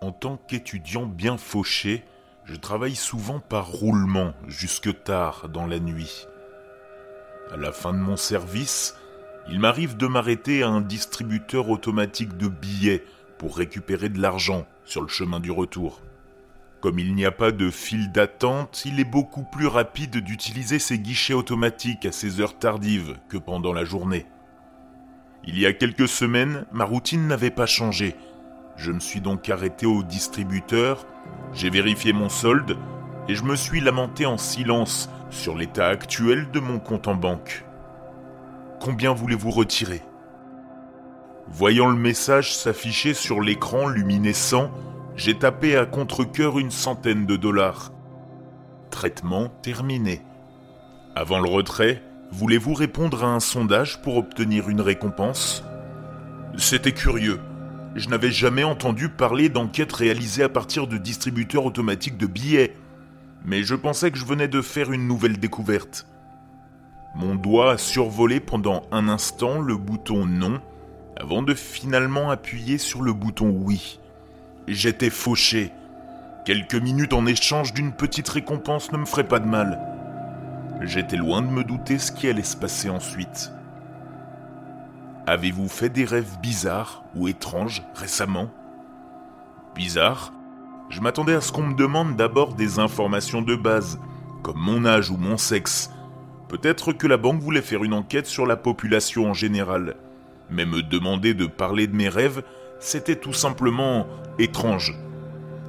[0.00, 2.04] En tant qu'étudiant bien fauché,
[2.44, 6.26] je travaille souvent par roulement jusque tard dans la nuit.
[7.52, 8.94] À la fin de mon service,
[9.50, 13.04] il m'arrive de m'arrêter à un distributeur automatique de billets
[13.38, 16.00] pour récupérer de l'argent sur le chemin du retour.
[16.80, 21.00] Comme il n'y a pas de file d'attente, il est beaucoup plus rapide d'utiliser ces
[21.00, 24.26] guichets automatiques à ces heures tardives que pendant la journée.
[25.44, 28.14] Il y a quelques semaines, ma routine n'avait pas changé.
[28.78, 31.04] Je me suis donc arrêté au distributeur,
[31.52, 32.78] j'ai vérifié mon solde
[33.26, 37.64] et je me suis lamenté en silence sur l'état actuel de mon compte en banque.
[38.80, 40.00] Combien voulez-vous retirer?
[41.48, 44.70] Voyant le message s'afficher sur l'écran luminescent,
[45.16, 47.90] j'ai tapé à contre-coeur une centaine de dollars.
[48.90, 50.22] Traitement terminé.
[51.16, 55.64] Avant le retrait, voulez-vous répondre à un sondage pour obtenir une récompense?
[56.56, 57.40] C'était curieux.
[57.98, 62.76] Je n'avais jamais entendu parler d'enquêtes réalisées à partir de distributeurs automatiques de billets.
[63.44, 66.06] Mais je pensais que je venais de faire une nouvelle découverte.
[67.16, 70.60] Mon doigt a survolé pendant un instant le bouton non
[71.20, 73.98] avant de finalement appuyer sur le bouton oui.
[74.68, 75.72] J'étais fauché.
[76.44, 79.80] Quelques minutes en échange d'une petite récompense ne me ferait pas de mal.
[80.82, 83.50] J'étais loin de me douter ce qui allait se passer ensuite.
[85.28, 88.50] Avez-vous fait des rêves bizarres ou étranges récemment?
[89.74, 90.32] Bizarre
[90.88, 94.00] Je m'attendais à ce qu'on me demande d'abord des informations de base,
[94.42, 95.90] comme mon âge ou mon sexe.
[96.48, 99.96] Peut-être que la banque voulait faire une enquête sur la population en général.
[100.48, 102.42] Mais me demander de parler de mes rêves,
[102.80, 104.06] c'était tout simplement
[104.38, 104.96] étrange.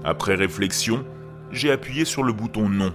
[0.05, 1.03] Après réflexion,
[1.51, 2.93] j'ai appuyé sur le bouton non.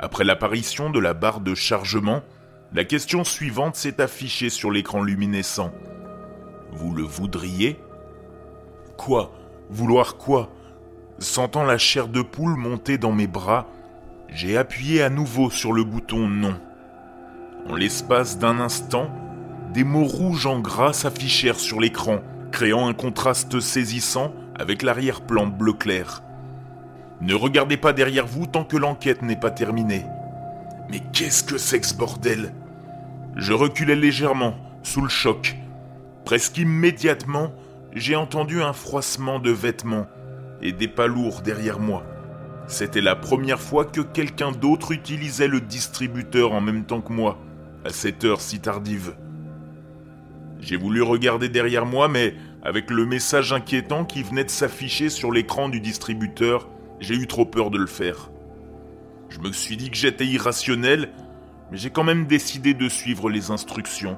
[0.00, 2.24] Après l'apparition de la barre de chargement,
[2.72, 5.72] la question suivante s'est affichée sur l'écran luminescent.
[6.70, 7.80] Vous le voudriez?
[8.96, 9.32] Quoi?
[9.70, 10.50] Vouloir quoi?
[11.18, 13.66] Sentant la chair de poule monter dans mes bras,
[14.28, 16.54] j'ai appuyé à nouveau sur le bouton non.
[17.68, 19.10] En l'espace d'un instant,
[19.74, 22.20] des mots rouges en gras s'affichèrent sur l'écran,
[22.52, 26.22] créant un contraste saisissant avec l'arrière-plan bleu clair.
[27.20, 30.06] Ne regardez pas derrière vous tant que l'enquête n'est pas terminée.
[30.88, 32.52] Mais qu'est-ce que c'est que ce bordel?
[33.36, 35.56] Je reculais légèrement, sous le choc.
[36.24, 37.52] Presque immédiatement,
[37.94, 40.06] j'ai entendu un froissement de vêtements
[40.62, 42.04] et des pas lourds derrière moi.
[42.66, 47.38] C'était la première fois que quelqu'un d'autre utilisait le distributeur en même temps que moi,
[47.84, 49.16] à cette heure si tardive.
[50.60, 55.32] J'ai voulu regarder derrière moi, mais avec le message inquiétant qui venait de s'afficher sur
[55.32, 56.68] l'écran du distributeur,
[57.00, 58.30] j'ai eu trop peur de le faire.
[59.30, 61.10] Je me suis dit que j'étais irrationnel,
[61.70, 64.16] mais j'ai quand même décidé de suivre les instructions.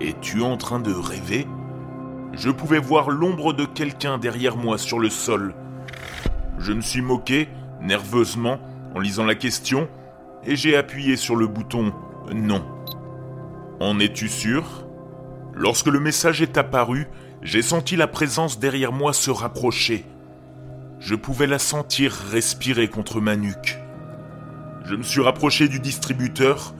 [0.00, 1.46] Es-tu en train de rêver?
[2.32, 5.54] Je pouvais voir l'ombre de quelqu'un derrière moi sur le sol.
[6.58, 7.48] Je me suis moqué,
[7.80, 8.58] nerveusement,
[8.94, 9.88] en lisant la question,
[10.44, 11.92] et j'ai appuyé sur le bouton
[12.32, 12.64] Non.
[13.80, 14.86] En es-tu sûr?
[15.54, 17.08] Lorsque le message est apparu,
[17.42, 20.04] j'ai senti la présence derrière moi se rapprocher.
[20.98, 23.78] Je pouvais la sentir respirer contre ma nuque.
[24.86, 26.72] Je me suis rapproché du distributeur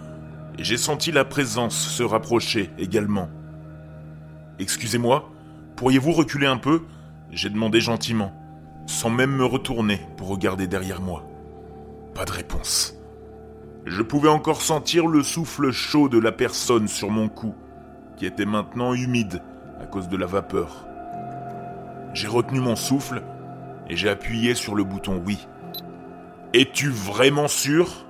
[0.59, 3.29] et j'ai senti la présence se rapprocher également.
[4.61, 5.29] Excusez-moi,
[5.75, 6.83] pourriez-vous reculer un peu?
[7.33, 8.33] J'ai demandé gentiment,
[8.87, 11.29] sans même me retourner pour regarder derrière moi.
[12.15, 12.95] Pas de réponse.
[13.87, 17.57] Je pouvais encore sentir le souffle chaud de la personne sur mon cou,
[18.17, 19.43] qui était maintenant humide
[19.81, 20.87] à cause de la vapeur.
[22.15, 23.25] J'ai retenu mon souffle
[23.91, 25.49] et j'ai appuyé sur le bouton oui.
[26.59, 28.07] Es-tu vraiment sûr?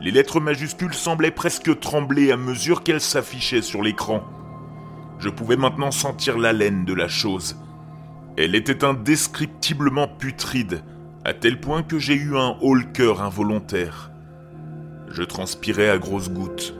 [0.00, 4.24] Les lettres majuscules semblaient presque trembler à mesure qu'elles s'affichaient sur l'écran.
[5.20, 7.56] Je pouvais maintenant sentir l'haleine de la chose.
[8.36, 10.82] Elle était indescriptiblement putride,
[11.24, 14.10] à tel point que j'ai eu un haut-le-cœur involontaire.
[15.12, 16.74] Je transpirais à grosses gouttes.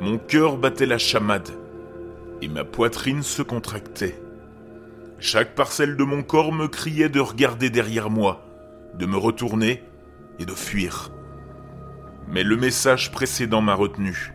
[0.00, 1.50] Mon cœur battait la chamade
[2.40, 4.18] et ma poitrine se contractait.
[5.18, 8.46] Chaque parcelle de mon corps me criait de regarder derrière moi,
[8.94, 9.84] de me retourner
[10.46, 11.10] de fuir.
[12.28, 14.34] Mais le message précédent m'a retenu.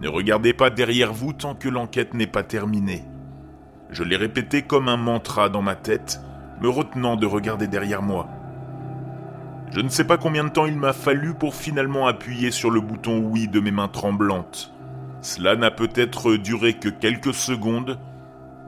[0.00, 3.04] Ne regardez pas derrière vous tant que l'enquête n'est pas terminée.
[3.90, 6.20] Je l'ai répété comme un mantra dans ma tête,
[6.60, 8.28] me retenant de regarder derrière moi.
[9.70, 12.80] Je ne sais pas combien de temps il m'a fallu pour finalement appuyer sur le
[12.80, 14.72] bouton oui de mes mains tremblantes.
[15.20, 17.98] Cela n'a peut-être duré que quelques secondes,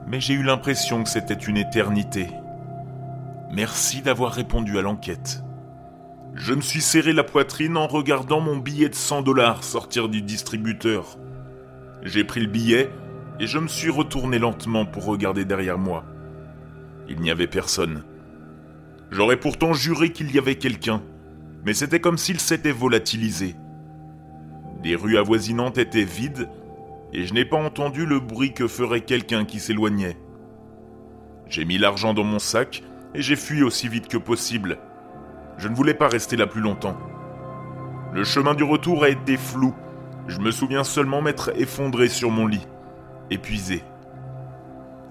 [0.07, 2.29] mais j'ai eu l'impression que c'était une éternité.
[3.51, 5.43] Merci d'avoir répondu à l'enquête.
[6.37, 10.21] Je me suis serré la poitrine en regardant mon billet de 100 dollars sortir du
[10.21, 11.17] distributeur.
[12.03, 12.91] J'ai pris le billet
[13.39, 16.05] et je me suis retourné lentement pour regarder derrière moi.
[17.09, 18.03] Il n'y avait personne.
[19.09, 21.01] J'aurais pourtant juré qu'il y avait quelqu'un,
[21.65, 23.55] mais c'était comme s'il s'était volatilisé.
[24.83, 26.49] Les rues avoisinantes étaient vides
[27.13, 30.17] et je n'ai pas entendu le bruit que ferait quelqu'un qui s'éloignait.
[31.49, 32.83] J'ai mis l'argent dans mon sac
[33.15, 34.77] et j'ai fui aussi vite que possible.
[35.57, 36.97] Je ne voulais pas rester là plus longtemps.
[38.13, 39.73] Le chemin du retour a été flou.
[40.27, 42.67] Je me souviens seulement m'être effondré sur mon lit,
[43.29, 43.83] épuisé.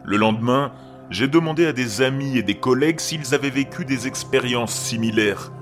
[0.05, 0.73] Le lendemain,
[1.11, 5.53] j'ai demandé à des amis et des collègues s'ils avaient vécu des expériences similaires,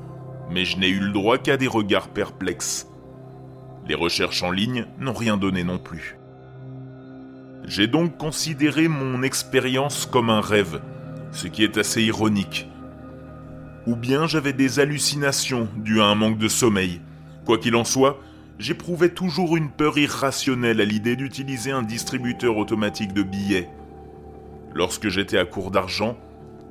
[0.50, 2.88] mais je n'ai eu le droit qu'à des regards perplexes.
[3.86, 6.18] Les recherches en ligne n'ont rien donné non plus.
[7.66, 10.80] J'ai donc considéré mon expérience comme un rêve,
[11.32, 12.68] ce qui est assez ironique.
[13.86, 17.00] Ou bien j'avais des hallucinations dues à un manque de sommeil.
[17.44, 18.18] Quoi qu'il en soit,
[18.58, 23.68] j'éprouvais toujours une peur irrationnelle à l'idée d'utiliser un distributeur automatique de billets.
[24.74, 26.16] Lorsque j'étais à court d'argent,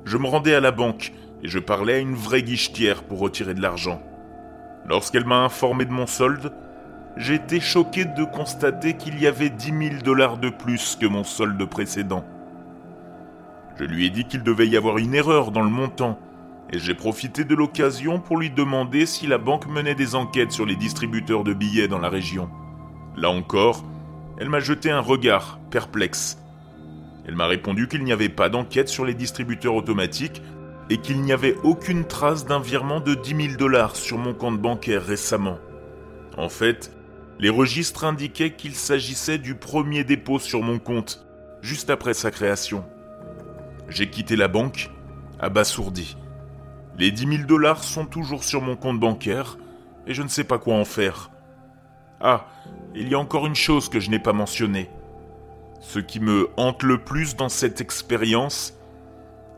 [0.04, 1.12] je me rendais à la banque
[1.42, 4.02] et je parlais à une vraie guichetière pour retirer de l'argent.
[4.86, 6.52] Lorsqu'elle m'a informé de mon solde,
[7.16, 11.22] j'ai été choqué de constater qu'il y avait 10 000 dollars de plus que mon
[11.22, 12.24] solde précédent.
[13.78, 16.18] Je lui ai dit qu'il devait y avoir une erreur dans le montant,
[16.72, 20.66] et j'ai profité de l'occasion pour lui demander si la banque menait des enquêtes sur
[20.66, 22.50] les distributeurs de billets dans la région.
[23.16, 23.84] Là encore,
[24.38, 26.38] elle m'a jeté un regard perplexe.
[27.26, 30.42] Elle m'a répondu qu'il n'y avait pas d'enquête sur les distributeurs automatiques
[30.90, 34.60] et qu'il n'y avait aucune trace d'un virement de 10 000 dollars sur mon compte
[34.60, 35.58] bancaire récemment.
[36.36, 36.92] En fait,
[37.38, 41.24] les registres indiquaient qu'il s'agissait du premier dépôt sur mon compte,
[41.62, 42.84] juste après sa création.
[43.88, 44.90] J'ai quitté la banque,
[45.40, 46.16] abasourdi.
[46.96, 49.58] Les 10 000 dollars sont toujours sur mon compte bancaire,
[50.06, 51.30] et je ne sais pas quoi en faire.
[52.20, 52.46] Ah,
[52.94, 54.88] il y a encore une chose que je n'ai pas mentionnée.
[55.80, 58.78] Ce qui me hante le plus dans cette expérience,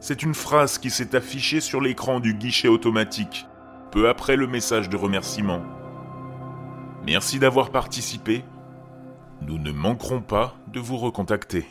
[0.01, 3.47] c'est une phrase qui s'est affichée sur l'écran du guichet automatique,
[3.91, 5.63] peu après le message de remerciement.
[7.05, 8.45] Merci d'avoir participé.
[9.43, 11.67] Nous ne manquerons pas de vous recontacter.